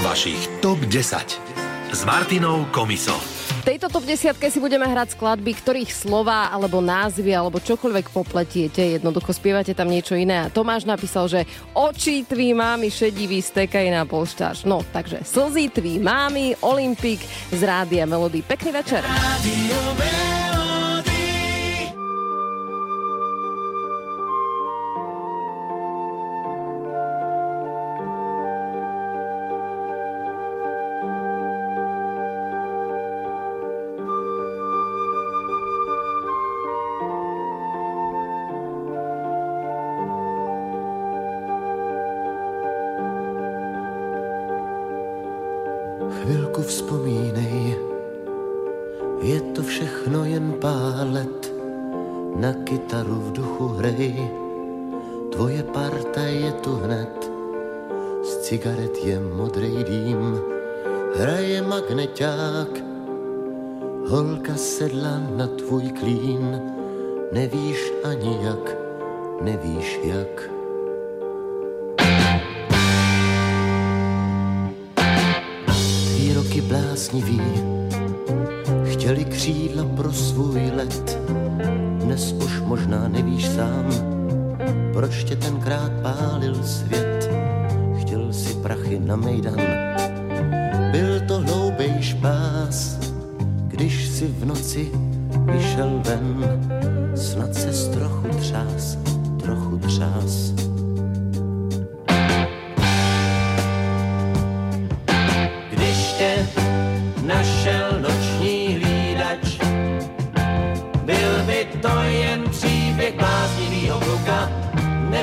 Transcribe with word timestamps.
vašich 0.00 0.48
TOP 0.64 0.80
10 0.88 1.92
s 1.92 2.00
Martinou 2.08 2.64
Komisou. 2.72 3.20
V 3.60 3.68
tejto 3.68 3.92
top 3.92 4.08
10 4.08 4.32
si 4.40 4.56
budeme 4.56 4.88
hrať 4.88 5.12
skladby, 5.12 5.52
ktorých 5.52 5.92
slova 5.92 6.48
alebo 6.48 6.80
názvy 6.80 7.36
alebo 7.36 7.60
čokoľvek 7.60 8.08
popletiete. 8.08 8.96
Jednoducho 8.96 9.36
spievate 9.36 9.76
tam 9.76 9.92
niečo 9.92 10.16
iné. 10.16 10.48
A 10.48 10.52
Tomáš 10.52 10.88
napísal, 10.88 11.28
že 11.28 11.44
oči 11.76 12.24
tvý 12.24 12.56
mámy 12.56 12.88
šedivý 12.88 13.44
stekaj 13.44 13.92
na 13.92 14.08
polštář. 14.08 14.64
No, 14.64 14.80
takže 14.88 15.20
slzy 15.20 15.68
tvý 15.68 16.00
mámy, 16.00 16.56
Olympik 16.64 17.20
z 17.52 17.60
Rádia 17.60 18.08
Melody. 18.08 18.40
Pekný 18.40 18.72
večer. 18.72 19.04
Radio 19.04 20.29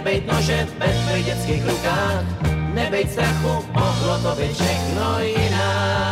nebejt 0.08 0.28
nože 0.28 0.68
ve 0.80 0.88
tvých 0.88 1.26
dětských 1.26 1.66
rukách 1.68 2.24
nebejt 2.74 3.12
strachu, 3.12 3.66
mohlo 3.74 4.20
to 4.24 4.42
být 4.42 4.54
všechno 4.54 5.20
jinak. 5.20 6.07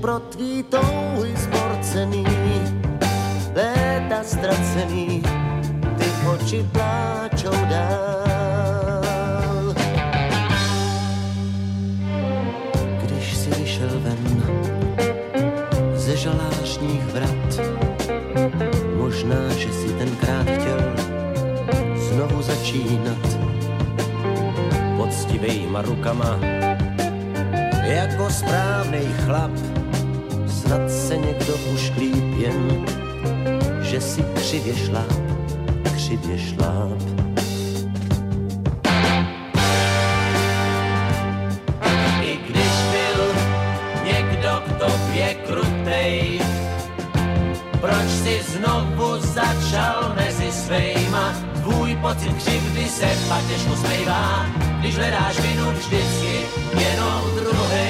Jen 0.00 0.02
pro 0.02 0.20
tvý 0.20 0.62
touhy 0.62 1.36
zborcený, 1.36 2.24
léta 3.54 4.22
ztracený, 4.24 5.22
ty 5.98 6.06
oči 6.26 6.66
pláčou 6.72 7.66
dál. 7.68 9.04
Když 13.02 13.36
si 13.36 13.50
vyšel 13.50 13.90
ven 14.02 14.42
ze 15.94 16.16
žalářních 16.16 17.04
vrat, 17.12 17.60
možná, 18.96 19.48
že 19.58 19.72
si 19.72 19.88
tenkrát 19.98 20.46
chtěl 20.46 20.80
znovu 21.96 22.42
začínat 22.42 23.38
poctivejma 24.96 25.82
rukama 25.82 26.38
jako 27.84 28.30
správný 28.30 29.00
chlap. 29.26 29.79
Snad 30.70 30.90
se 30.90 31.16
někdo 31.16 31.54
už 31.74 31.92
líp 31.98 32.38
jen, 32.38 32.86
že 33.82 34.00
si 34.00 34.22
křivě 34.22 34.76
šláp, 34.76 35.12
křivě 35.94 36.38
šláp. 36.38 37.02
I 42.22 42.38
když 42.48 42.72
byl 42.92 43.24
někdo 44.04 44.62
k 44.66 44.72
tobě 44.78 45.34
krutej, 45.34 46.40
proč 47.80 48.08
si 48.22 48.40
znovu 48.42 49.18
začal 49.18 50.14
mezi 50.16 50.52
svejma? 50.52 51.34
Tvůj 51.62 51.96
pocit 51.96 52.32
křivdy 52.32 52.88
se 52.88 53.08
pak 53.28 53.46
těžko 53.48 53.76
smejvá, 53.76 54.46
když 54.80 54.96
hledáš 54.96 55.40
vinu 55.40 55.70
vždycky 55.70 56.40
jenom 56.74 57.22
druhej. 57.34 57.89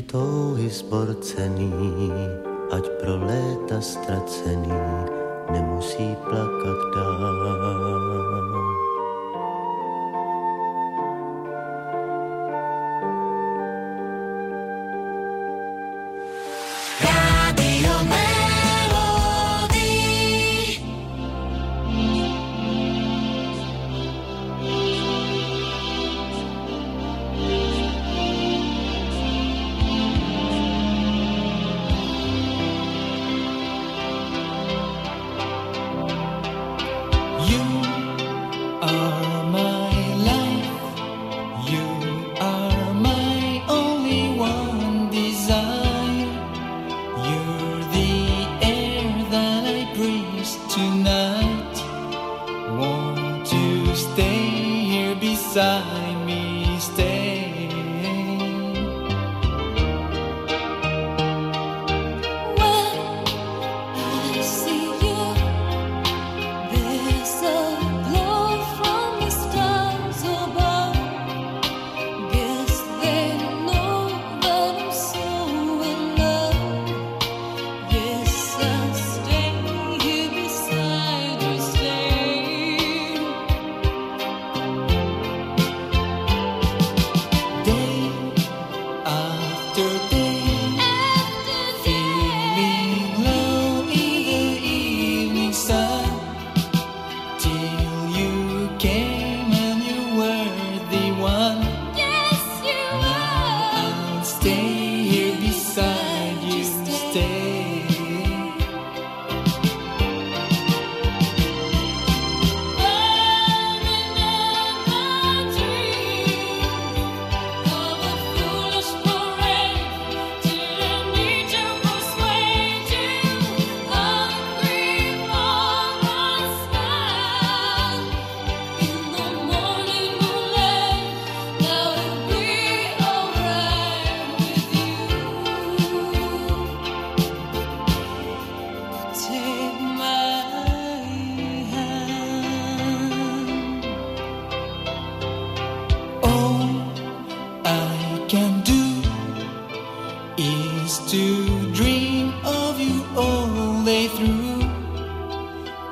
Ty 0.00 0.16
touhy 0.16 0.72
sporcený, 0.72 1.68
ať 2.72 2.84
pro 3.04 3.20
léta 3.20 3.84
ztracený 3.84 4.72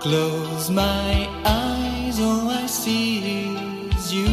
Close 0.00 0.70
my 0.70 1.28
eyes, 1.44 2.20
all 2.20 2.48
I 2.50 2.66
see 2.66 3.88
is 3.90 4.12
you. 4.12 4.28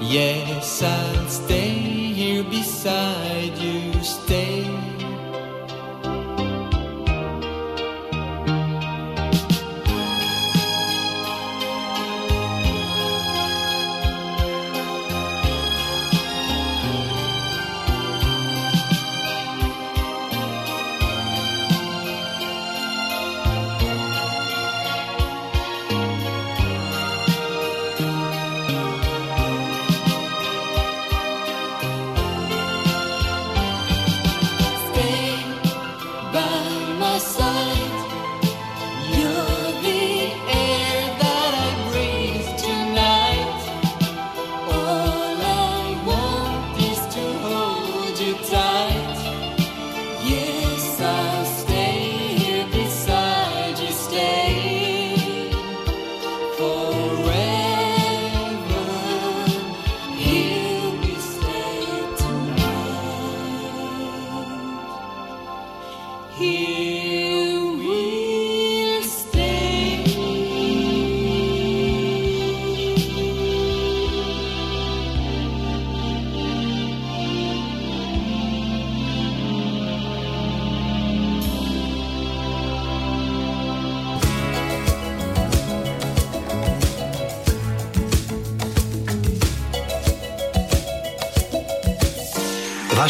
Yes, 0.00 0.82
I'll 0.82 1.28
stay 1.28 1.68
here 1.70 2.42
beside 2.42 3.56
you. 3.56 4.02
Stay. 4.02 4.51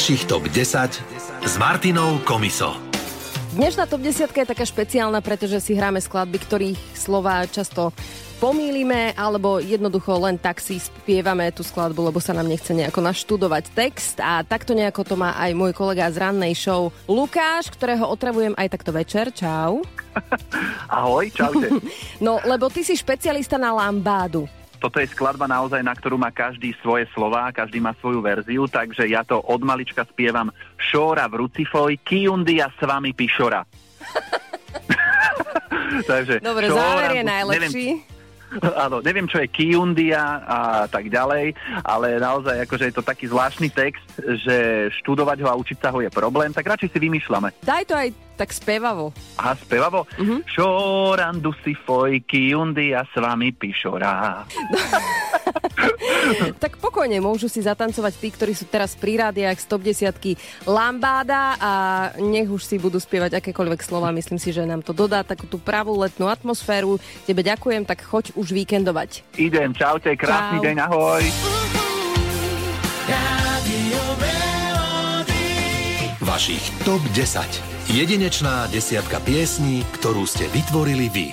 Vašich 0.03 0.27
top 0.27 0.51
10 0.51 0.99
s 1.47 1.55
Martinou 1.63 2.19
Komiso. 2.27 2.75
Dnešná 3.55 3.87
top 3.87 4.03
10 4.03 4.35
je 4.35 4.51
taká 4.51 4.67
špeciálna, 4.67 5.23
pretože 5.23 5.63
si 5.63 5.79
hráme 5.79 6.03
skladby, 6.03 6.43
ktorých 6.43 6.81
slova 6.91 7.47
často 7.47 7.95
pomýlime, 8.43 9.15
alebo 9.15 9.63
jednoducho 9.63 10.19
len 10.27 10.43
tak 10.43 10.59
si 10.59 10.83
spievame 10.83 11.55
tú 11.55 11.63
skladbu, 11.63 12.11
lebo 12.11 12.19
sa 12.19 12.35
nám 12.35 12.51
nechce 12.51 12.75
nejako 12.75 12.99
naštudovať 12.99 13.65
text 13.79 14.19
a 14.19 14.43
takto 14.43 14.75
nejako 14.75 15.07
to 15.07 15.15
má 15.15 15.39
aj 15.39 15.55
môj 15.55 15.71
kolega 15.71 16.11
z 16.11 16.19
rannej 16.19 16.59
show 16.59 16.91
Lukáš, 17.07 17.71
ktorého 17.71 18.03
otravujem 18.11 18.59
aj 18.59 18.75
takto 18.75 18.91
večer. 18.91 19.31
Čau. 19.31 19.87
Ahoj, 20.99 21.31
čaute. 21.31 21.79
No, 22.27 22.43
lebo 22.43 22.67
ty 22.75 22.83
si 22.83 22.99
špecialista 22.99 23.55
na 23.55 23.71
lambádu. 23.71 24.51
Toto 24.83 24.99
je 24.99 25.07
skladba 25.07 25.47
naozaj, 25.47 25.79
na 25.79 25.95
ktorú 25.95 26.19
má 26.19 26.35
každý 26.35 26.75
svoje 26.83 27.07
slová, 27.15 27.55
každý 27.55 27.79
má 27.79 27.95
svoju 28.03 28.19
verziu, 28.19 28.67
takže 28.67 29.07
ja 29.07 29.23
to 29.23 29.39
od 29.39 29.63
malička 29.63 30.03
spievam 30.11 30.51
Šóra 30.75 31.31
v 31.31 31.47
Rucifoj, 31.47 32.03
Kiundia 32.03 32.67
s 32.67 32.83
vami 32.83 33.15
pišora. 33.15 33.63
takže 36.11 36.43
Dobre, 36.43 36.67
Šóra 36.67 36.83
záver 36.83 37.11
je 37.15 37.23
najlepší. 37.23 37.87
Neviem, 37.95 38.11
áno, 38.75 38.99
neviem, 39.01 39.31
čo 39.31 39.39
je 39.39 39.49
Kiundia 39.55 40.43
a 40.43 40.59
tak 40.91 41.07
ďalej, 41.07 41.55
ale 41.87 42.19
naozaj 42.19 42.67
akože 42.67 42.91
je 42.91 42.95
to 42.99 43.07
taký 43.07 43.31
zvláštny 43.31 43.71
text, 43.71 44.05
že 44.19 44.91
študovať 44.99 45.47
ho 45.47 45.49
a 45.49 45.59
učiť 45.63 45.79
sa 45.79 45.95
ho 45.95 46.03
je 46.03 46.11
problém, 46.11 46.51
tak 46.51 46.67
radšej 46.67 46.91
si 46.91 46.99
vymýšľame. 46.99 47.55
Daj 47.63 47.85
to 47.87 47.95
aj 47.95 48.11
tak 48.43 48.51
spevavo. 48.51 49.15
Aha, 49.39 49.55
spevavo? 49.55 50.03
Uh-huh. 50.19 50.43
Šorandu 50.51 51.55
si 51.63 51.79
foj, 51.79 52.19
Kiundia 52.27 53.07
s 53.07 53.15
vami 53.15 53.55
pišora. 53.55 54.43
Tak 56.63 56.79
pokojne 56.79 57.19
môžu 57.19 57.51
si 57.51 57.59
zatancovať 57.59 58.15
tí, 58.23 58.31
ktorí 58.31 58.55
sú 58.55 58.71
teraz 58.71 58.95
pri 58.95 59.19
rádiách 59.19 59.59
z 59.59 59.67
top 59.67 59.83
10 59.83 60.71
Lambáda 60.71 61.59
a 61.59 61.73
nech 62.23 62.47
už 62.47 62.63
si 62.63 62.79
budú 62.79 63.03
spievať 63.03 63.43
akékoľvek 63.43 63.83
slova. 63.83 64.15
Myslím 64.15 64.39
si, 64.39 64.55
že 64.55 64.63
nám 64.63 64.87
to 64.87 64.95
dodá 64.95 65.27
takú 65.27 65.51
tú 65.51 65.59
pravú 65.59 65.99
letnú 65.99 66.31
atmosféru. 66.31 67.03
Tebe 67.27 67.43
ďakujem, 67.43 67.83
tak 67.83 68.07
choď 68.07 68.39
už 68.39 68.55
víkendovať. 68.55 69.27
Idem, 69.35 69.75
čaute, 69.75 70.15
krásny 70.15 70.63
Čau. 70.63 70.65
deň, 70.65 70.77
ahoj. 70.79 71.23
Vašich 76.23 76.65
top 76.87 77.03
10. 77.13 77.72
Jedinečná 77.93 78.73
desiatka 78.73 79.21
piesní, 79.21 79.85
ktorú 80.01 80.25
ste 80.25 80.49
vytvorili 80.49 81.13
vy. 81.13 81.27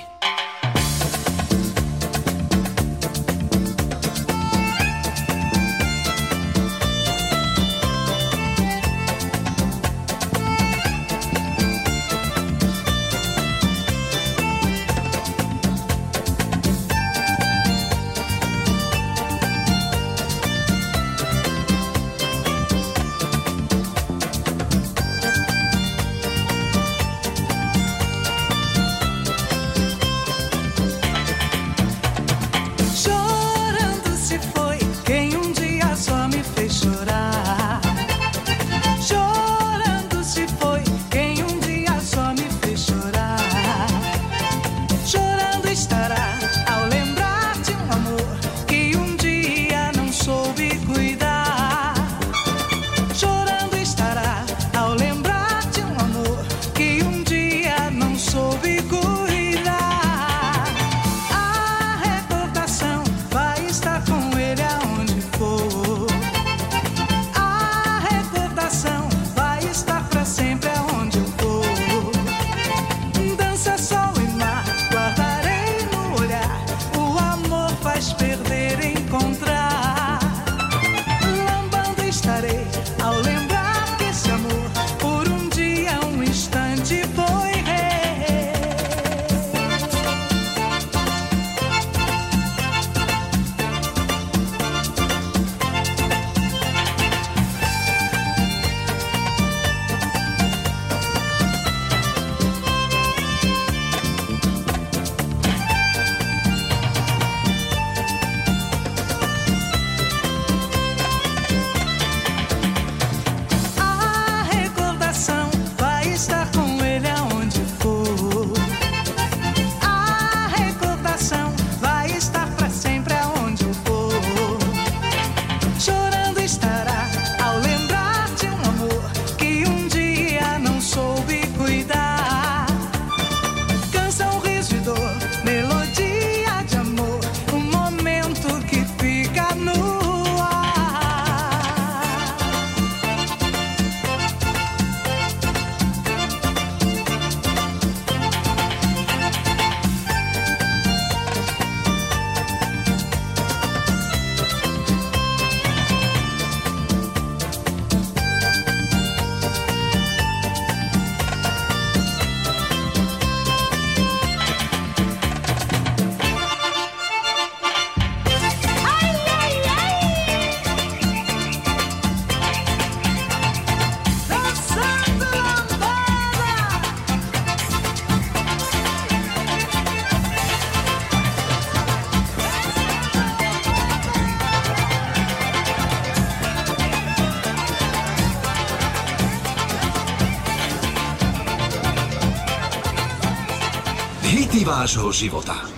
Vášho 194.90 195.14
života. 195.14 195.70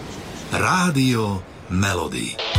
Rádio 0.56 1.44
Melody. 1.68 2.50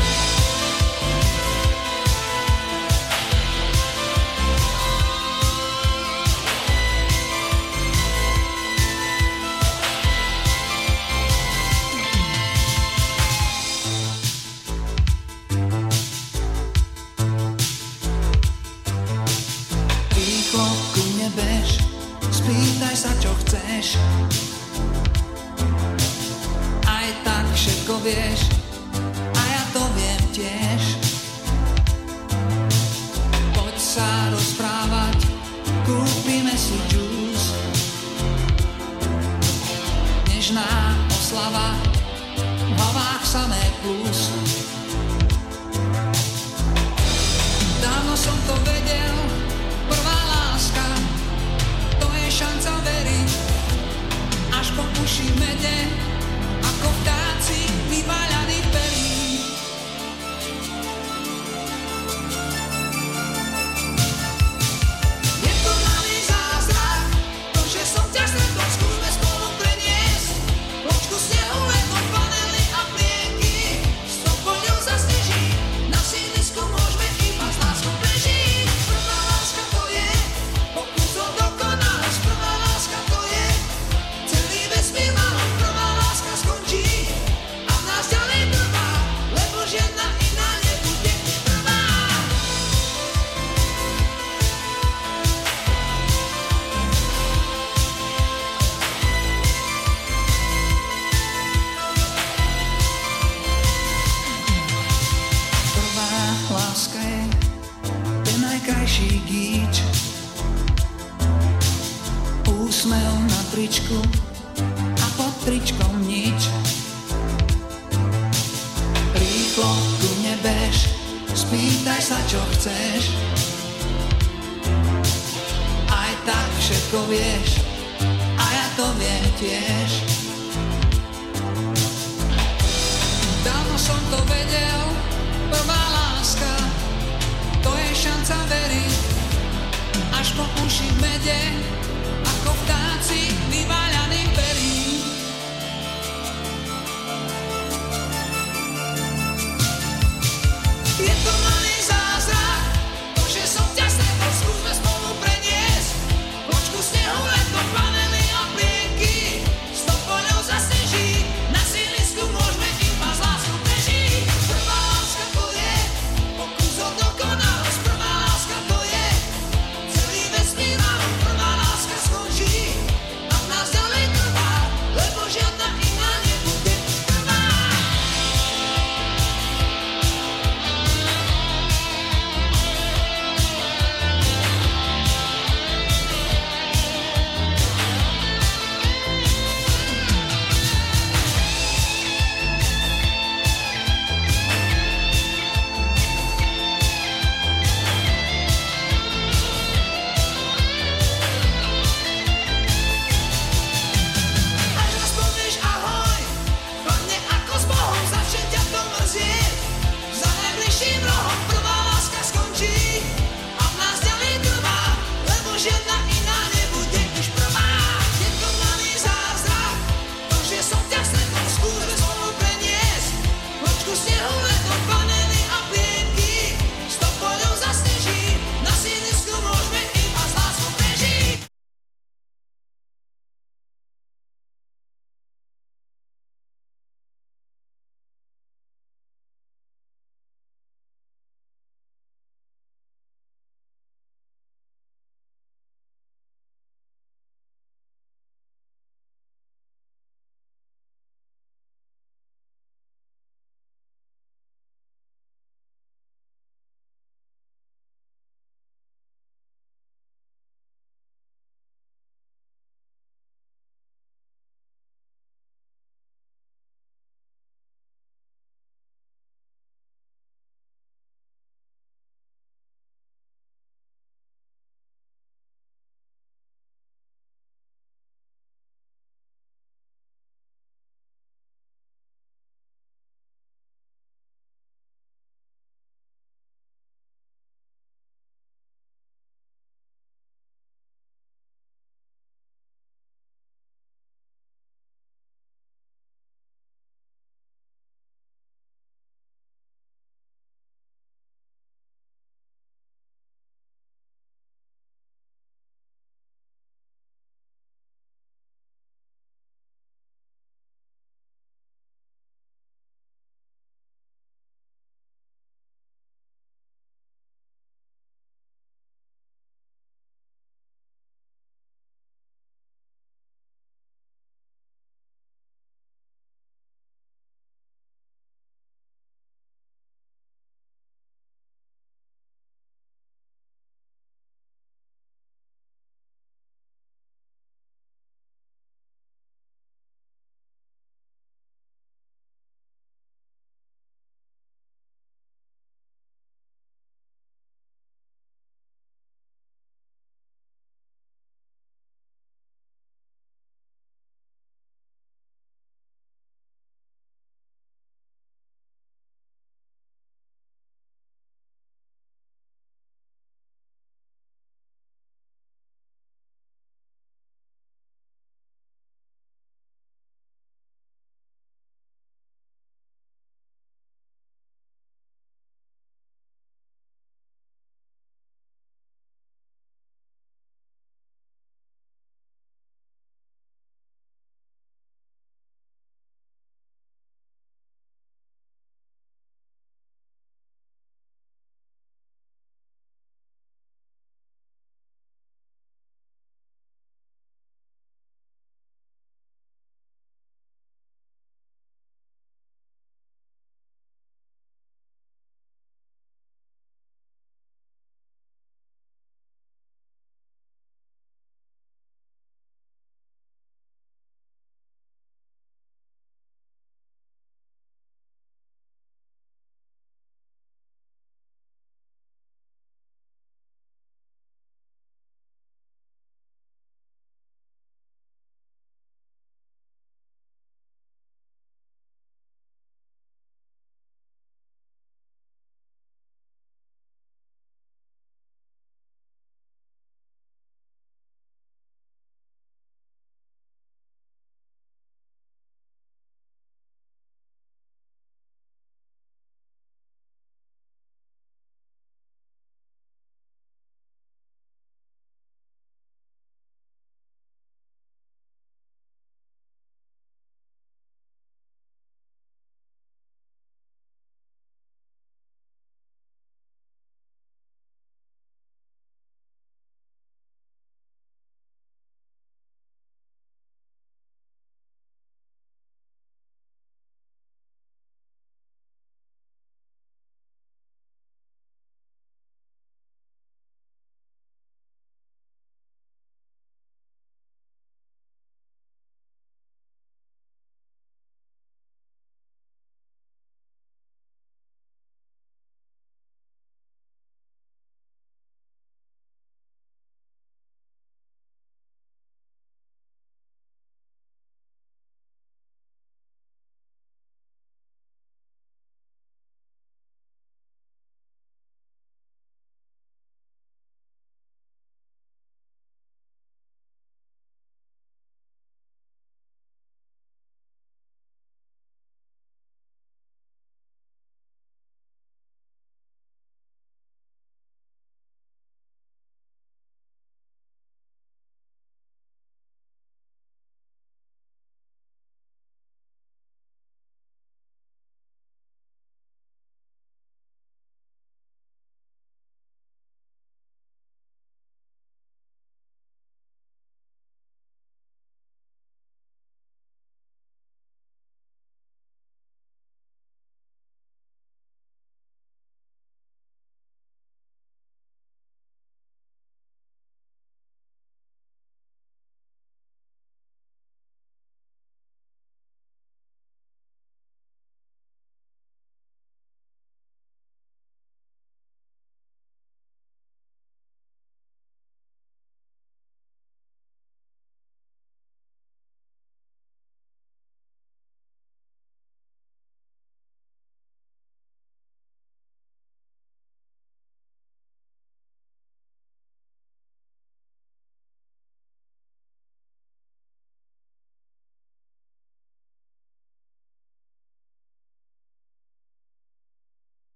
she 140.73 140.91
made 141.03 141.27
it. 141.27 141.92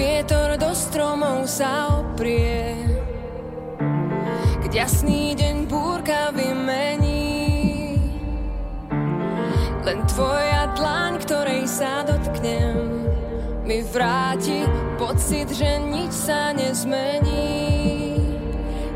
Vietor 0.00 0.56
do 0.56 0.72
stromov 0.72 1.44
sa 1.44 2.00
oprie, 2.00 2.72
keď 4.64 4.88
jasný 4.88 5.36
deň 5.36 5.68
búrka 5.68 6.32
vymení, 6.32 8.00
len 9.84 10.00
tvoja 10.08 10.72
dlaň, 10.72 11.20
ktorej 11.20 11.68
sa 11.68 12.00
dotknem, 12.08 13.04
mi 13.68 13.84
vráti 13.92 14.64
pocit, 14.96 15.52
že 15.52 15.76
nič 15.84 16.16
sa 16.16 16.56
nezmení. 16.56 18.16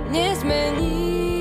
Nezmení. 0.08 1.33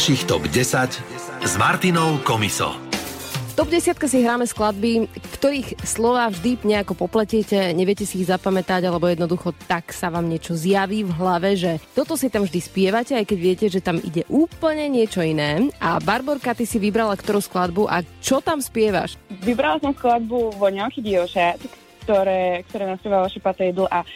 Vašich 0.00 0.24
top 0.24 0.48
10 0.48 1.44
s 1.44 1.52
Martinou 1.60 2.16
Komiso. 2.24 2.72
V 2.72 3.52
top 3.52 3.68
10 3.68 4.00
si 4.08 4.24
hráme 4.24 4.48
skladby, 4.48 5.12
ktorých 5.36 5.76
slova 5.84 6.32
vždy 6.32 6.64
nejako 6.64 6.96
popletiete, 7.04 7.76
neviete 7.76 8.08
si 8.08 8.24
ich 8.24 8.32
zapamätať, 8.32 8.88
alebo 8.88 9.12
jednoducho 9.12 9.52
tak 9.68 9.92
sa 9.92 10.08
vám 10.08 10.24
niečo 10.24 10.56
zjaví 10.56 11.04
v 11.04 11.12
hlave, 11.20 11.52
že 11.52 11.76
toto 11.92 12.16
si 12.16 12.32
tam 12.32 12.48
vždy 12.48 12.60
spievate, 12.64 13.12
aj 13.12 13.28
keď 13.28 13.38
viete, 13.44 13.66
že 13.68 13.84
tam 13.84 14.00
ide 14.00 14.24
úplne 14.32 14.88
niečo 14.88 15.20
iné. 15.20 15.68
A 15.84 16.00
Barborka, 16.00 16.56
ty 16.56 16.64
si 16.64 16.80
vybrala 16.80 17.12
ktorú 17.12 17.44
skladbu 17.44 17.84
a 17.84 18.00
čo 18.24 18.40
tam 18.40 18.64
spievaš? 18.64 19.20
Vybrala 19.44 19.84
som 19.84 19.92
skladbu 19.92 20.56
Voňavky 20.56 21.04
dievčat, 21.04 21.60
ktoré, 22.08 22.64
ktoré 22.72 22.88
naspievala 22.88 23.28
Jedl 23.28 23.84
a 23.84 24.00
e, 24.00 24.08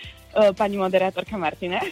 pani 0.57 0.81
moderátorka 0.81 1.37
Martina. 1.37 1.85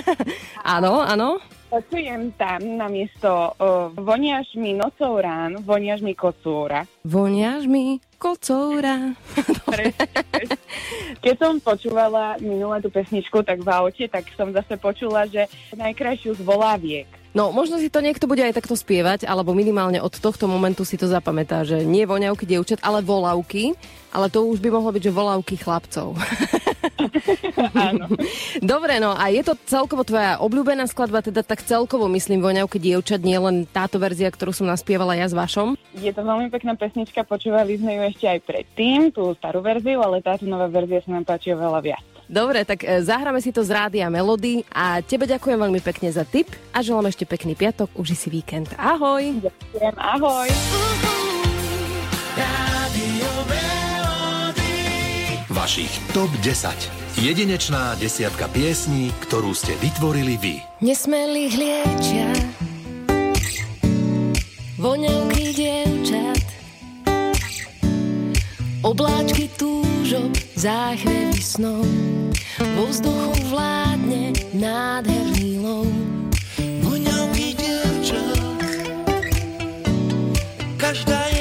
Áno, 0.64 1.04
áno. 1.04 1.36
Počujem 1.66 2.30
tam 2.38 2.78
namiesto 2.78 3.58
uh, 3.58 3.90
voniaš 3.98 4.54
mi 4.54 4.70
nocou 4.70 5.18
rán, 5.18 5.58
voniaš 5.66 5.98
mi 5.98 6.14
kocúra. 6.14 6.86
Voniaš 7.02 7.66
mi 7.66 7.98
kocúra. 8.22 9.18
Keď 11.24 11.34
som 11.34 11.58
počúvala 11.58 12.38
minule 12.38 12.78
tú 12.78 12.88
pesničku, 12.88 13.42
tak 13.42 13.66
v 13.66 13.68
aute, 13.68 14.06
tak 14.06 14.30
som 14.38 14.54
zase 14.54 14.78
počula, 14.78 15.26
že 15.26 15.50
najkrajšiu 15.74 16.38
z 16.38 16.42
Volaviek. 16.46 17.10
No, 17.36 17.52
možno 17.52 17.76
si 17.76 17.92
to 17.92 18.00
niekto 18.00 18.24
bude 18.24 18.40
aj 18.40 18.56
takto 18.56 18.72
spievať, 18.72 19.28
alebo 19.28 19.52
minimálne 19.52 20.00
od 20.00 20.14
tohto 20.16 20.48
momentu 20.48 20.88
si 20.88 20.96
to 20.96 21.04
zapamätá, 21.04 21.68
že 21.68 21.84
nie 21.84 22.08
voňavky 22.08 22.48
dievčat, 22.48 22.80
ale 22.80 23.04
volavky, 23.04 23.76
ale 24.08 24.32
to 24.32 24.40
už 24.48 24.56
by 24.64 24.72
mohlo 24.72 24.88
byť, 24.88 25.02
že 25.04 25.12
volavky 25.12 25.60
chlapcov. 25.60 26.16
Áno. 27.90 28.06
Dobre, 28.62 28.98
no 29.02 29.14
a 29.14 29.28
je 29.32 29.42
to 29.42 29.54
celkovo 29.66 30.02
tvoja 30.06 30.38
obľúbená 30.40 30.86
skladba, 30.88 31.24
teda 31.24 31.42
tak 31.42 31.62
celkovo 31.62 32.06
myslím 32.12 32.42
voňavky 32.42 32.78
dievčat, 32.78 33.22
nie 33.22 33.36
len 33.36 33.66
táto 33.68 33.98
verzia, 34.00 34.30
ktorú 34.30 34.52
som 34.54 34.68
naspievala 34.68 35.18
ja 35.18 35.26
s 35.26 35.34
vašom. 35.34 35.74
Je 35.98 36.12
to 36.12 36.22
veľmi 36.22 36.48
pekná 36.52 36.76
pesnička, 36.78 37.26
počúvali 37.26 37.78
sme 37.80 37.98
ju 37.98 38.02
ešte 38.10 38.26
aj 38.26 38.40
predtým, 38.44 39.10
tú 39.10 39.32
starú 39.36 39.60
verziu, 39.64 40.00
ale 40.02 40.22
táto 40.22 40.44
nová 40.46 40.70
verzia 40.70 41.02
sa 41.02 41.14
nám 41.14 41.24
páči 41.26 41.52
oveľa 41.52 41.80
viac. 41.82 42.04
Dobre, 42.26 42.66
tak 42.66 42.82
e, 42.82 43.06
zahráme 43.06 43.38
si 43.38 43.54
to 43.54 43.62
z 43.62 43.70
Rádia 43.70 44.10
Melody 44.10 44.66
a 44.74 44.98
tebe 44.98 45.30
ďakujem 45.30 45.62
veľmi 45.62 45.78
pekne 45.78 46.10
za 46.10 46.26
tip 46.26 46.50
a 46.74 46.82
želám 46.82 47.06
ešte 47.06 47.22
pekný 47.22 47.54
piatok, 47.54 47.94
uži 47.94 48.18
si 48.18 48.28
víkend. 48.34 48.74
Ahoj! 48.74 49.46
Ďakujem, 49.46 49.94
ahoj! 49.94 50.48
Rádio 52.34 53.30
Melody. 53.46 53.75
Vašich 55.56 56.12
top 56.12 56.28
10. 56.44 56.68
Jedinečná 57.16 57.96
desiatka 57.96 58.44
piesní, 58.52 59.08
ktorú 59.24 59.56
ste 59.56 59.72
vytvorili 59.80 60.36
vy. 60.36 60.60
Nesmelých 60.84 61.56
liečia 61.56 62.28
Voňavky 64.76 65.56
dievčat 65.56 66.44
Obláčky 68.84 69.48
túžob 69.56 70.36
Záchvevy 70.60 71.40
snov 71.40 71.88
Vo 72.76 72.92
vzduchu 72.92 73.48
vládne 73.48 74.36
Nádherný 74.52 75.64
lov 75.64 75.88
Voňavky 76.84 77.56
dievčat, 77.56 78.60
každá 80.76 81.16
je 81.32 81.35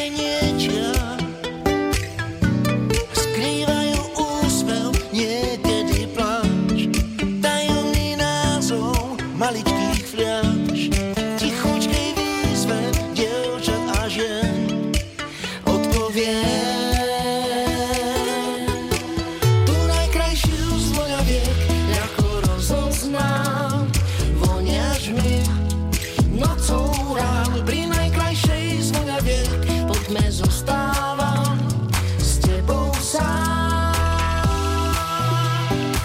you 35.71 36.04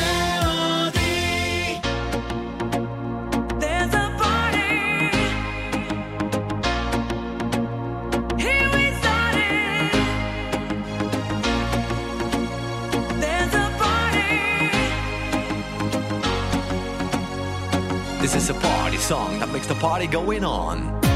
song 19.11 19.39
that 19.39 19.49
makes 19.51 19.67
the 19.67 19.75
party 19.75 20.07
going 20.07 20.45
on. 20.45 21.10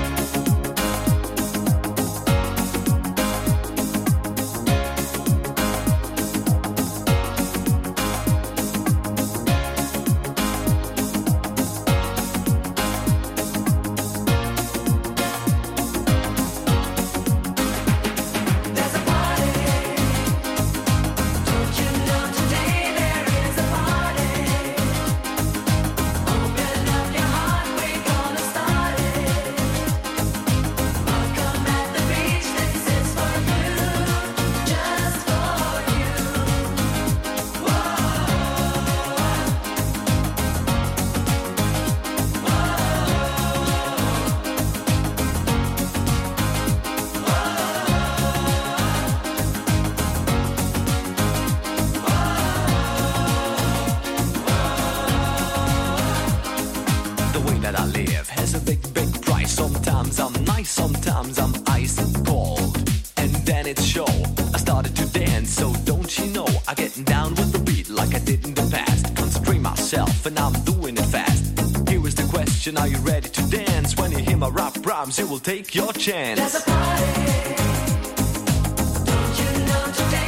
getting 66.95 67.13
down 67.13 67.29
with 67.31 67.51
the 67.51 67.59
beat 67.59 67.89
like 67.89 68.15
I 68.15 68.19
did 68.19 68.45
in 68.45 68.53
the 68.53 68.67
past. 68.71 69.15
Concentrate 69.15 69.59
myself 69.59 70.25
and 70.25 70.39
I'm 70.39 70.53
doing 70.63 70.97
it 70.97 71.05
fast. 71.05 71.89
Here 71.89 72.05
is 72.07 72.15
the 72.15 72.27
question 72.31 72.77
Are 72.77 72.87
you 72.87 72.97
ready 72.99 73.29
to 73.29 73.49
dance? 73.49 73.97
When 73.97 74.11
you 74.11 74.19
hear 74.19 74.37
my 74.37 74.49
rap 74.49 74.73
rhymes, 74.85 75.19
you 75.19 75.27
will 75.27 75.39
take 75.39 75.75
your 75.75 75.91
chance. 75.93 76.39
There's 76.39 76.55
a 76.55 76.61
party. 76.61 77.55
Don't 79.05 79.39
you 79.39 79.65
know 79.65 79.91
today? 79.93 80.24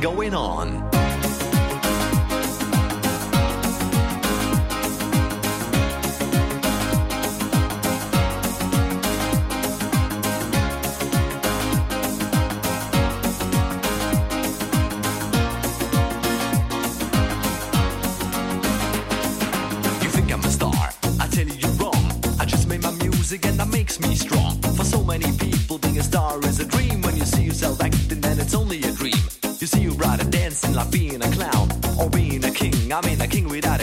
going 0.00 0.34
on. 0.34 0.79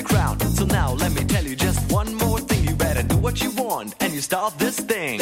crowd. 0.08 0.41
So 0.58 0.66
now 0.66 0.93
let 0.93 1.12
me 1.12 1.24
tell 1.24 1.43
you 1.43 1.55
just 1.55 1.91
one 1.91 2.14
more 2.16 2.39
thing. 2.39 2.64
You 2.68 2.76
better 2.76 3.03
do 3.03 3.18
what 3.18 3.41
you 3.43 3.51
want 3.51 3.95
and 3.99 4.14
you 4.14 4.22
start 4.22 4.58
this 4.58 4.80
thing. 4.80 5.20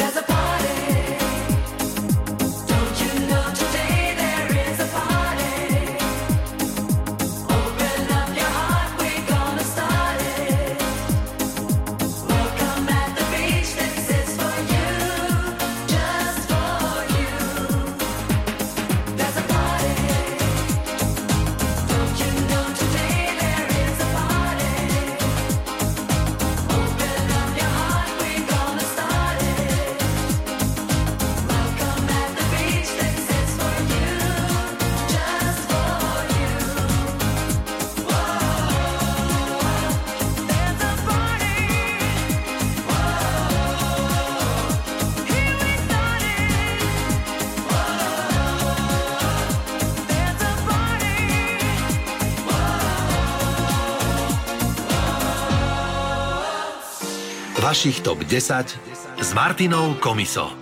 Vašich 57.66 57.98
top 57.98 58.22
10 58.22 58.78
s 59.18 59.30
Martinou 59.34 59.98
Komiso. 59.98 60.54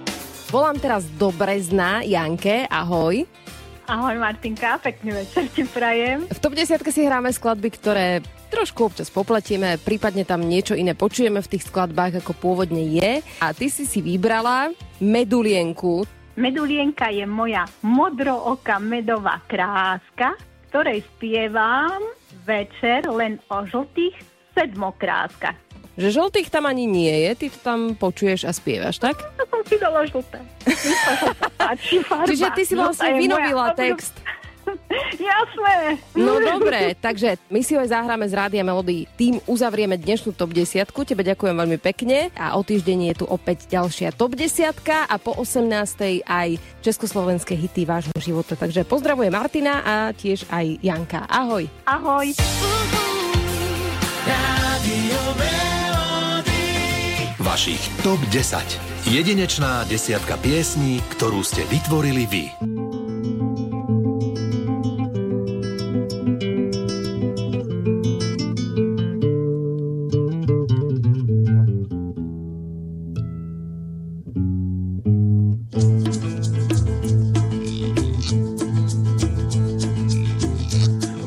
Volám 0.49 0.81
teraz 0.81 1.05
do 1.21 1.29
Brezna, 1.37 2.01
Janke, 2.01 2.65
ahoj. 2.65 3.29
Ahoj 3.85 4.17
Martinka, 4.17 4.81
pekný 4.81 5.13
večer 5.13 5.53
ti 5.53 5.69
prajem. 5.69 6.25
V 6.33 6.41
top 6.41 6.57
10 6.57 6.81
si 6.81 7.05
hráme 7.05 7.29
skladby, 7.29 7.69
ktoré 7.77 8.25
trošku 8.49 8.89
občas 8.89 9.13
popletieme, 9.13 9.77
prípadne 9.85 10.25
tam 10.25 10.49
niečo 10.49 10.73
iné 10.73 10.97
počujeme 10.97 11.45
v 11.45 11.51
tých 11.53 11.69
skladbách, 11.69 12.25
ako 12.25 12.33
pôvodne 12.41 12.81
je. 12.97 13.21
A 13.45 13.53
ty 13.53 13.69
si 13.69 13.85
si 13.85 14.01
vybrala 14.01 14.73
Medulienku. 14.97 16.09
Medulienka 16.41 17.13
je 17.13 17.29
moja 17.29 17.69
modrooka 17.85 18.81
medová 18.81 19.45
kráska, 19.45 20.41
ktorej 20.73 21.05
spievam 21.21 22.01
večer 22.49 23.05
len 23.13 23.37
o 23.53 23.61
žltých 23.69 24.17
sedmokráskach. 24.57 25.64
Že 25.95 26.09
žltých 26.11 26.51
tam 26.51 26.67
ani 26.67 26.91
nie 26.91 27.15
je, 27.31 27.31
ty 27.39 27.47
to 27.55 27.59
tam 27.63 27.95
počuješ 27.95 28.51
a 28.51 28.53
spievaš, 28.53 28.99
tak? 28.99 29.15
To 29.39 29.45
som 29.47 29.61
si 29.63 29.77
dala 29.79 30.03
žlté. 30.03 30.43
Čiže 32.27 32.47
ty 32.59 32.63
si 32.67 32.75
Žltá 32.75 32.91
vlastne 32.91 33.11
vynovila 33.15 33.71
text. 33.79 34.15
Jasné. 35.31 36.01
No 36.17 36.41
dobre, 36.41 36.97
takže 36.97 37.37
my 37.53 37.61
si 37.61 37.77
ho 37.77 37.81
aj 37.85 37.93
zahráme 37.93 38.25
z 38.27 38.35
Rádia 38.35 38.65
Melody. 38.65 39.07
Tým 39.17 39.39
uzavrieme 39.45 40.01
dnešnú 40.01 40.33
top 40.33 40.57
10. 40.57 40.89
Tebe 40.89 41.23
ďakujem 41.23 41.55
veľmi 41.55 41.79
pekne 41.79 42.33
a 42.35 42.57
o 42.57 42.65
týždeň 42.65 43.13
je 43.13 43.15
tu 43.23 43.25
opäť 43.29 43.69
ďalšia 43.69 44.17
top 44.17 44.35
10 44.35 44.73
a 44.89 45.17
po 45.21 45.37
18. 45.37 46.25
aj 46.25 46.49
československé 46.81 47.55
hity 47.55 47.85
vášho 47.85 48.17
života. 48.19 48.57
Takže 48.57 48.89
pozdravujem 48.89 49.33
Martina 49.33 49.85
a 49.85 49.95
tiež 50.17 50.49
aj 50.49 50.81
Janka. 50.81 51.29
Ahoj. 51.29 51.69
Ahoj. 51.85 52.33
Vašich 57.55 58.03
top 58.03 58.19
10. 58.35 59.15
Jedinečná 59.15 59.87
desiatka 59.87 60.35
piesní, 60.43 60.99
ktorú 61.15 61.39
ste 61.47 61.63
vytvorili 61.71 62.27
vy. 62.27 62.51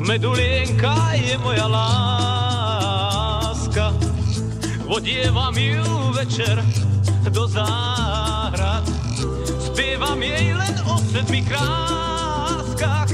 Medulienka 0.03 1.15
je 1.15 1.39
moja 1.39 1.71
láska, 3.32 3.95
odievam 4.91 5.55
ju 5.55 5.97
večer 6.18 6.57
do 7.30 7.45
záhrad. 7.47 8.82
Spievam 9.61 10.18
jej 10.18 10.49
len 10.49 10.74
o 10.89 10.97
sedmi 11.13 11.45
kráskach, 11.45 13.05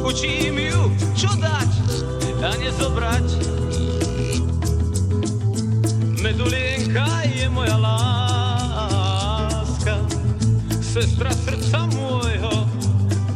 učím 0.00 0.56
ju, 0.56 0.88
čo 1.12 1.28
dať 1.36 1.68
a 2.40 2.56
nezobrať. 2.56 3.44
Medulienka 6.24 7.28
je 7.36 7.52
moja 7.52 7.76
láska, 7.76 8.88
sestra 10.80 11.36
srdca 11.36 11.84
môjho, 11.92 12.64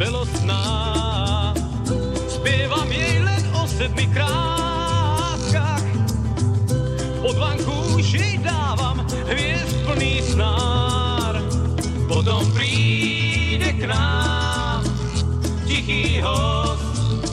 belostná. 0.00 1.52
Spievam 2.32 2.88
jej 2.88 3.20
len 3.20 3.44
o 3.60 3.68
sedmi 3.68 4.08
kráskach, 4.08 5.84
pod 7.20 7.36
vanku 7.36 7.81
jej 8.14 8.36
dávam 8.44 9.00
hviezd 9.28 9.76
plný 9.88 10.20
snár. 10.20 11.40
Potom 12.08 12.44
príde 12.52 13.72
k 13.76 13.88
nám 13.88 14.84
tichý 15.64 16.20
host, 16.20 17.24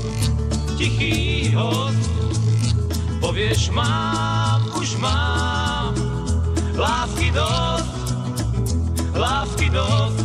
tichý 0.79 1.51
host. 1.51 2.07
Povieš, 3.19 3.69
mám, 3.75 4.63
už 4.79 4.95
mám 4.97 5.91
lásky 6.79 7.29
dosť, 7.35 7.93
lásky 9.13 9.67
dosť. 9.69 10.18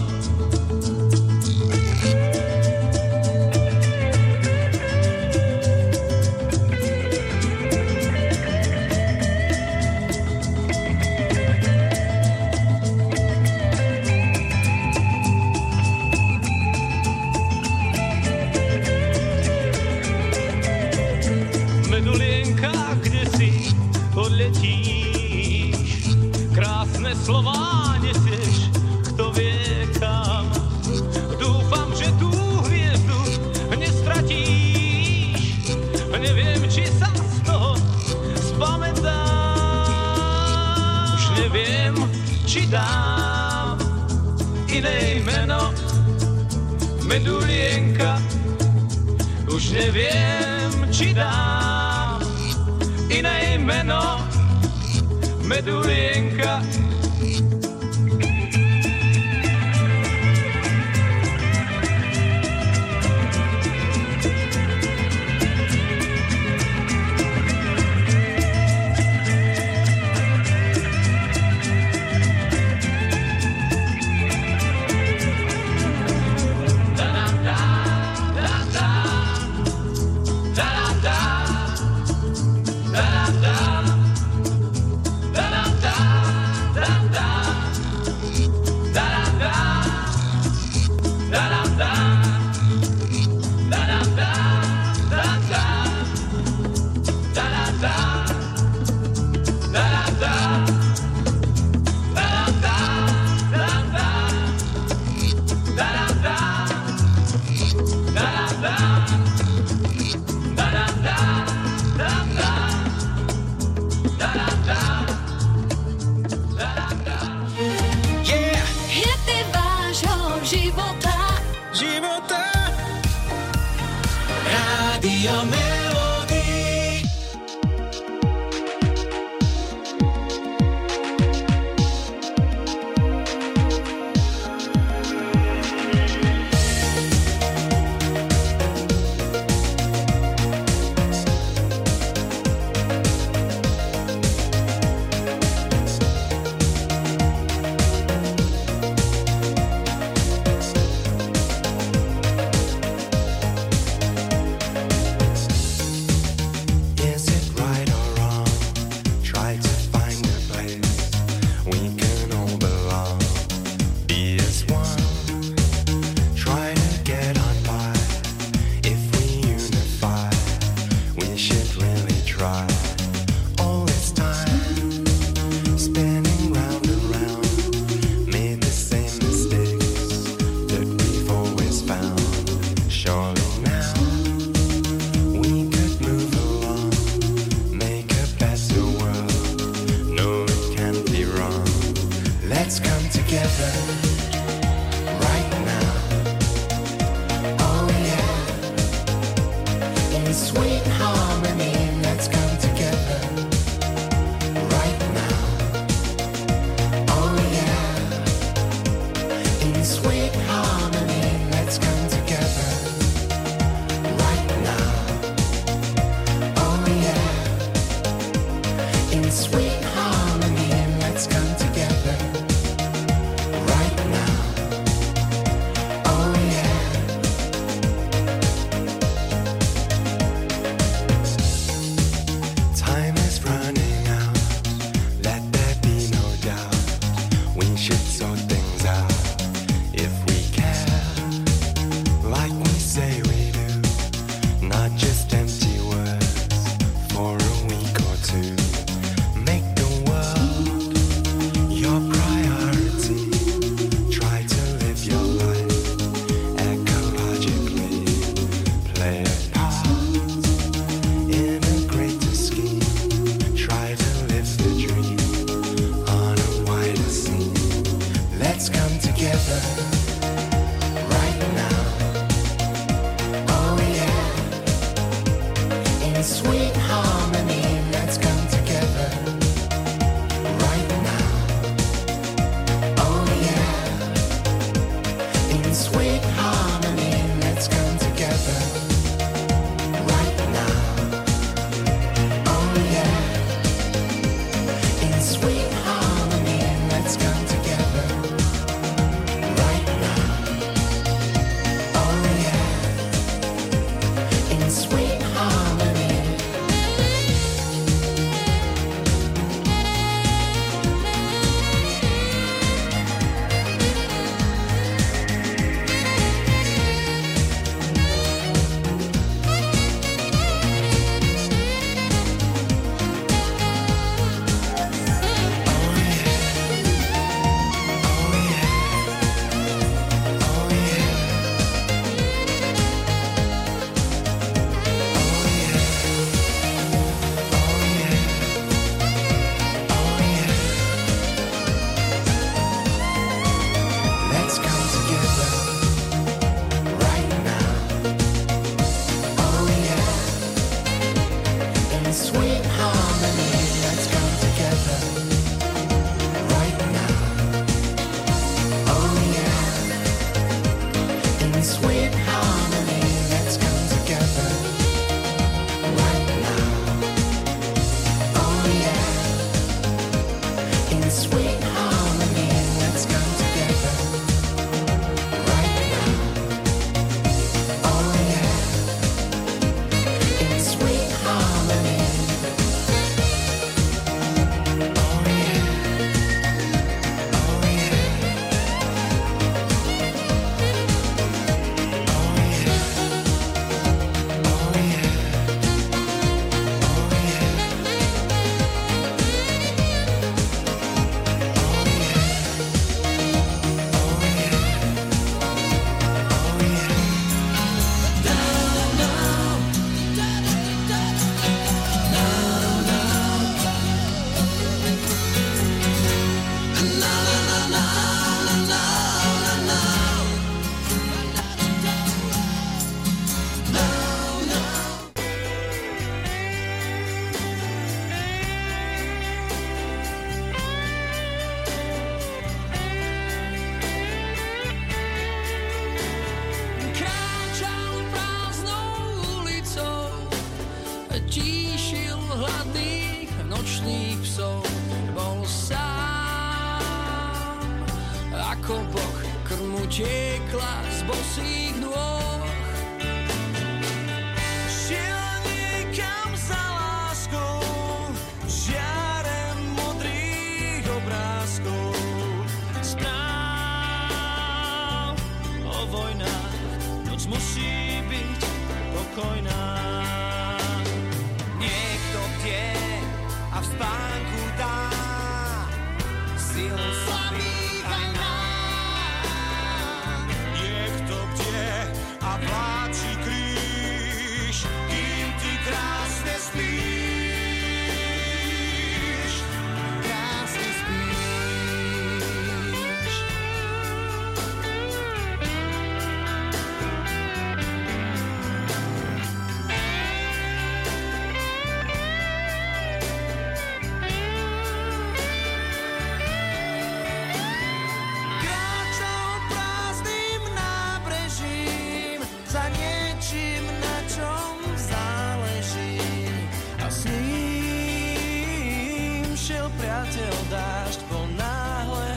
priateľ 519.84 520.36
dážď 520.48 521.00
bol 521.12 521.28
náhle 521.36 522.16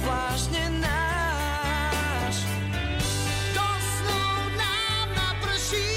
zvláštne 0.00 0.80
náš. 0.80 2.40
Do 3.52 3.68
snu 3.68 4.24
nám 4.56 5.12
naprší, 5.12 5.92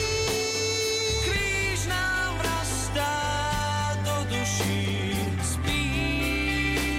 kríž 1.24 1.88
nám 1.88 2.36
rastá 2.44 3.16
do 4.04 4.28
duší. 4.28 5.16
Spíš 5.40 6.92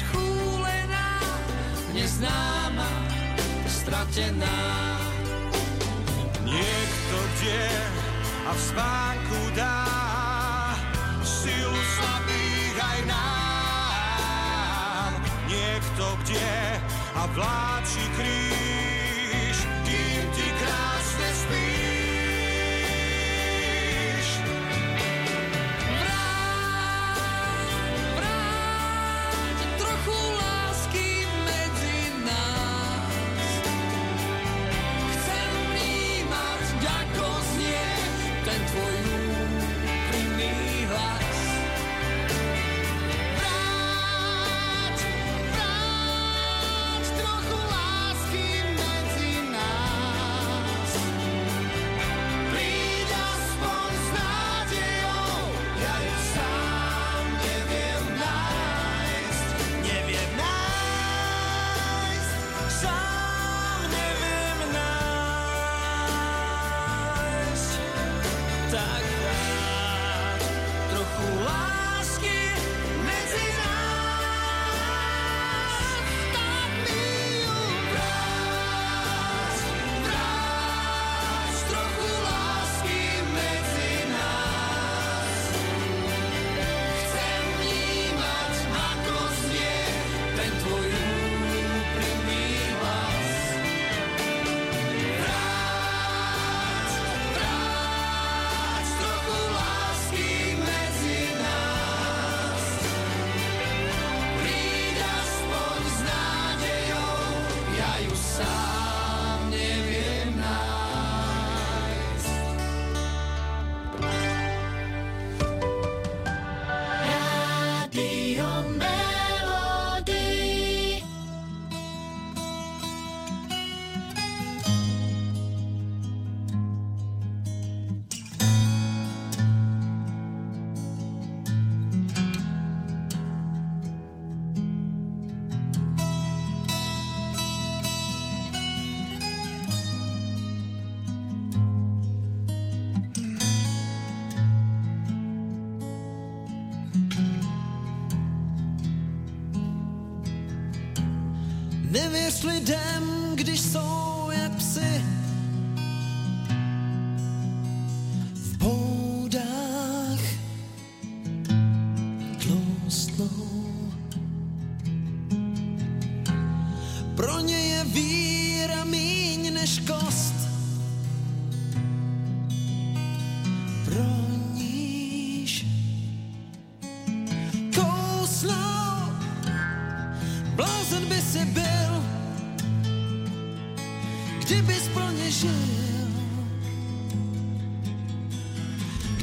schúlená, 0.00 1.20
neznáma. 1.92 2.88
Niekto 6.48 7.18
kde 7.36 7.68
a 8.48 8.56
v 8.56 8.60
spánku 8.72 9.40
dá 9.52 9.83
kto 15.94 16.18
kde 16.26 16.82
a 17.14 17.22
vláči 17.30 18.02
kríž. 18.18 18.63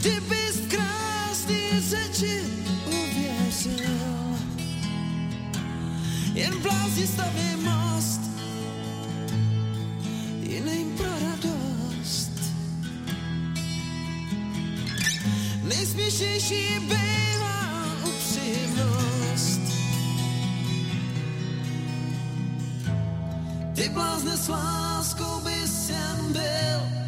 Kdyby 0.01 0.41
z 0.53 0.67
krásných 0.67 1.81
řeči 1.89 2.41
jen 6.33 6.61
blázni 6.61 7.07
most, 7.61 8.21
jiným 10.39 10.97
pro 10.97 11.05
radost. 11.05 12.31
Nejsměšnější 15.63 16.79
byla 16.79 17.85
upřímnost. 18.03 19.61
Ty 23.75 23.89
blázne 23.89 24.37
s 24.37 24.47
láskou 24.47 25.39
bys 25.43 25.89
jen 25.89 26.33
byl 26.33 27.00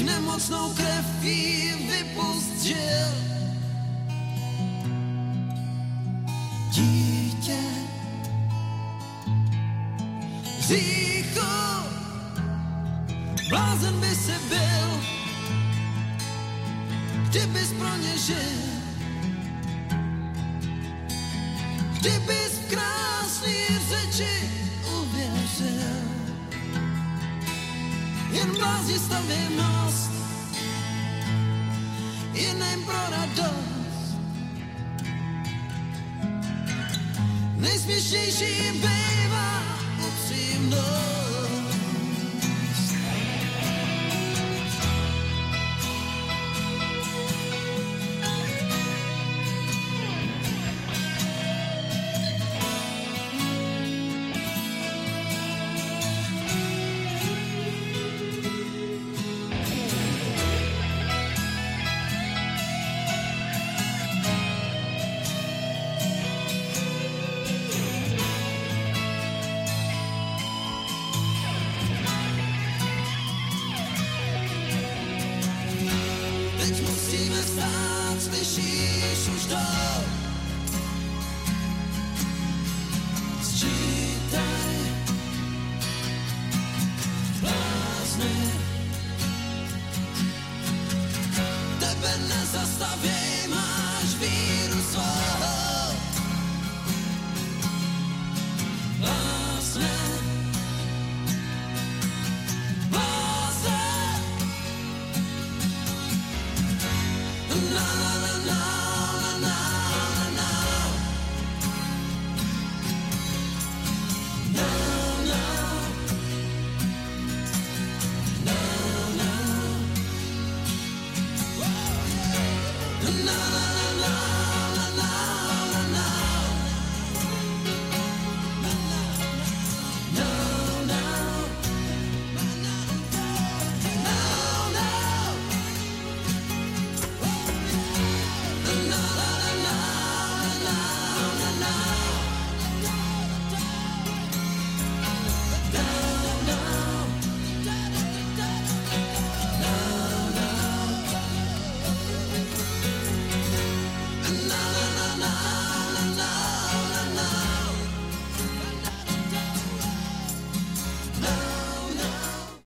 Tknę 0.00 0.20
mocną 0.20 0.74
krew 0.74 1.24
i 1.24 1.72
wypust 1.86 2.62
dziel 2.62 3.29
Nejsměšnější 38.40 38.80
bývá 38.80 39.09